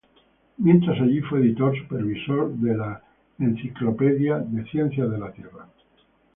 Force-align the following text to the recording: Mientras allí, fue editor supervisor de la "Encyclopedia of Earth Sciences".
Mientras 0.57 0.99
allí, 0.99 1.21
fue 1.21 1.41
editor 1.41 1.77
supervisor 1.77 2.49
de 2.55 2.75
la 2.75 3.03
"Encyclopedia 3.37 4.37
of 4.37 4.47
Earth 4.51 4.67
Sciences". 4.71 5.59